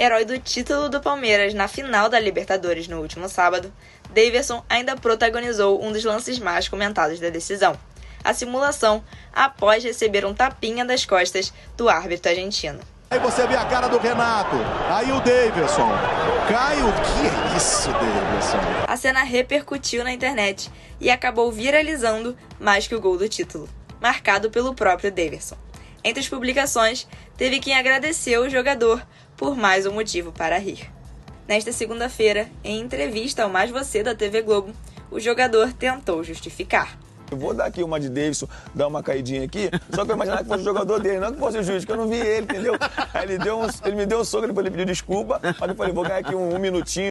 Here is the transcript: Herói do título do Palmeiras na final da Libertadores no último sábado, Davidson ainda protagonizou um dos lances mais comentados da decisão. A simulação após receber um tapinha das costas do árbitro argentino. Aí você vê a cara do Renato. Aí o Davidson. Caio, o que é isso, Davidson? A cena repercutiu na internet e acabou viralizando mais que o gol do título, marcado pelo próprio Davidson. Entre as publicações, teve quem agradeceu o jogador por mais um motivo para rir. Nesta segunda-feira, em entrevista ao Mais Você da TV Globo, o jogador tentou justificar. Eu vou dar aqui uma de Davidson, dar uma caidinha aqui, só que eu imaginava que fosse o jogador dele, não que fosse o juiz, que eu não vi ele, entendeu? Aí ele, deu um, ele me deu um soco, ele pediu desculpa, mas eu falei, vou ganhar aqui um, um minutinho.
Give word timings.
Herói 0.00 0.24
do 0.24 0.38
título 0.38 0.88
do 0.88 0.98
Palmeiras 0.98 1.52
na 1.52 1.68
final 1.68 2.08
da 2.08 2.18
Libertadores 2.18 2.88
no 2.88 3.02
último 3.02 3.28
sábado, 3.28 3.70
Davidson 4.08 4.64
ainda 4.66 4.96
protagonizou 4.96 5.84
um 5.84 5.92
dos 5.92 6.02
lances 6.04 6.38
mais 6.38 6.66
comentados 6.66 7.20
da 7.20 7.28
decisão. 7.28 7.78
A 8.24 8.32
simulação 8.32 9.04
após 9.30 9.84
receber 9.84 10.24
um 10.24 10.32
tapinha 10.32 10.86
das 10.86 11.04
costas 11.04 11.52
do 11.76 11.86
árbitro 11.86 12.30
argentino. 12.30 12.80
Aí 13.10 13.18
você 13.18 13.46
vê 13.46 13.54
a 13.54 13.66
cara 13.66 13.88
do 13.88 13.98
Renato. 13.98 14.56
Aí 14.88 15.12
o 15.12 15.20
Davidson. 15.20 15.90
Caio, 16.48 16.88
o 16.88 16.92
que 16.92 17.52
é 17.52 17.56
isso, 17.58 17.92
Davidson? 17.92 18.58
A 18.88 18.96
cena 18.96 19.22
repercutiu 19.22 20.02
na 20.02 20.14
internet 20.14 20.70
e 20.98 21.10
acabou 21.10 21.52
viralizando 21.52 22.34
mais 22.58 22.88
que 22.88 22.94
o 22.94 23.00
gol 23.02 23.18
do 23.18 23.28
título, 23.28 23.68
marcado 24.00 24.50
pelo 24.50 24.74
próprio 24.74 25.12
Davidson. 25.12 25.58
Entre 26.02 26.20
as 26.20 26.28
publicações, 26.28 27.06
teve 27.36 27.60
quem 27.60 27.76
agradeceu 27.76 28.44
o 28.44 28.48
jogador 28.48 29.06
por 29.40 29.56
mais 29.56 29.86
um 29.86 29.92
motivo 29.92 30.30
para 30.30 30.58
rir. 30.58 30.92
Nesta 31.48 31.72
segunda-feira, 31.72 32.46
em 32.62 32.78
entrevista 32.78 33.42
ao 33.42 33.48
Mais 33.48 33.70
Você 33.70 34.02
da 34.02 34.14
TV 34.14 34.42
Globo, 34.42 34.74
o 35.10 35.18
jogador 35.18 35.72
tentou 35.72 36.22
justificar. 36.22 36.98
Eu 37.30 37.38
vou 37.38 37.54
dar 37.54 37.64
aqui 37.64 37.82
uma 37.82 37.98
de 37.98 38.10
Davidson, 38.10 38.46
dar 38.74 38.86
uma 38.86 39.02
caidinha 39.02 39.42
aqui, 39.42 39.70
só 39.94 40.04
que 40.04 40.10
eu 40.10 40.14
imaginava 40.14 40.42
que 40.42 40.48
fosse 40.50 40.60
o 40.60 40.64
jogador 40.64 41.00
dele, 41.00 41.20
não 41.20 41.32
que 41.32 41.38
fosse 41.38 41.56
o 41.56 41.62
juiz, 41.62 41.86
que 41.86 41.90
eu 41.90 41.96
não 41.96 42.06
vi 42.06 42.18
ele, 42.18 42.42
entendeu? 42.42 42.74
Aí 43.14 43.24
ele, 43.24 43.38
deu 43.38 43.58
um, 43.58 43.66
ele 43.82 43.96
me 43.96 44.04
deu 44.04 44.20
um 44.20 44.24
soco, 44.24 44.44
ele 44.44 44.70
pediu 44.70 44.84
desculpa, 44.84 45.40
mas 45.42 45.70
eu 45.70 45.74
falei, 45.74 45.94
vou 45.94 46.04
ganhar 46.04 46.18
aqui 46.18 46.34
um, 46.34 46.54
um 46.54 46.58
minutinho. 46.58 47.10